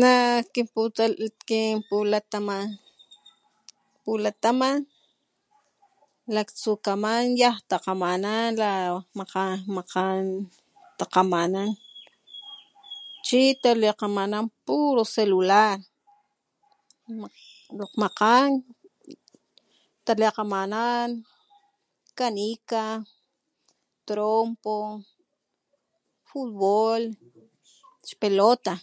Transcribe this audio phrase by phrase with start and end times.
[0.00, 2.80] Nak kinpulatamankan
[4.04, 4.76] pulataman
[6.34, 8.70] laktsukaman yan takgamanan la
[9.68, 10.22] makgan
[10.98, 11.70] takgamanan
[13.26, 15.74] chi talikgamanan puro celular
[18.00, 18.48] makgan
[20.06, 21.08] talikgamanan
[22.18, 22.84] canica
[24.08, 24.76] trompo
[26.28, 27.02] futbol
[28.08, 28.74] xpelota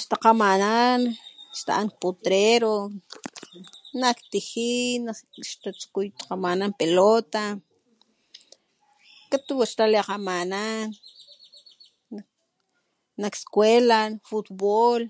[0.00, 1.00] xtakgamanan
[1.58, 2.76] xtaan potrero
[4.00, 5.02] nak tijin
[5.48, 7.42] xtatsuku takgamanan pelota
[9.30, 10.86] katuwa xtalikgamanan
[13.22, 15.02] nak skuela futbol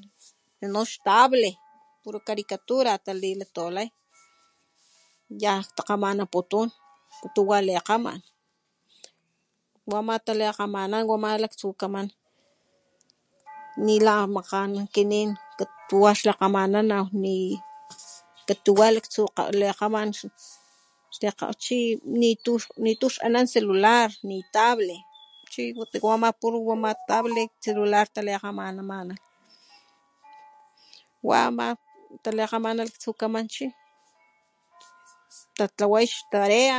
[0.60, 1.50] sino xtable
[2.04, 3.90] puro caricatura latawilay
[5.44, 6.72] yan takgananputuy
[7.24, 8.20] katuwa likgaman
[9.90, 12.08] wa ama talikgamana wa ama laktsukaman
[13.86, 15.30] nila makgan akinin
[16.06, 17.06] wax lakgamanaw
[18.48, 19.22] katuwa laktsu
[19.60, 20.10] likgaman
[21.24, 21.80] lata chi
[22.84, 24.08] nitu xanan celular
[24.56, 24.96] table
[25.52, 29.16] chi watiya puro wa ama table y celular talikgamanamana
[31.24, 31.68] wa ama
[32.24, 33.66] talikgamana laktsukaman chi
[35.58, 36.78] tatlaway xtarea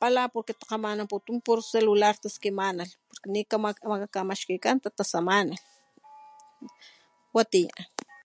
[0.00, 2.84] pala porque takgamanaputun puro celular pula taskimana
[4.14, 5.54] kamaxkikan tatasamana
[7.36, 7.78] watiya.